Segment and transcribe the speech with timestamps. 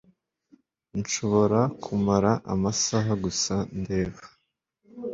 [0.99, 4.21] Nshobora kumara amasaha gusa ndeba